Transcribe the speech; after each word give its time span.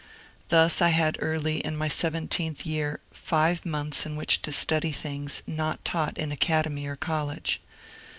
Thus 0.49 0.81
I 0.81 0.89
had 0.89 1.19
early 1.19 1.57
in 1.59 1.77
my 1.77 1.87
seventeenth 1.87 2.65
year 2.65 3.01
five 3.11 3.67
months 3.67 4.03
in 4.03 4.15
which 4.15 4.41
to 4.41 4.51
study 4.51 4.91
things 4.91 5.43
not 5.45 5.85
taught 5.85 6.17
in 6.17 6.31
academy 6.31 6.87
or 6.87 6.95
college. 6.95 7.61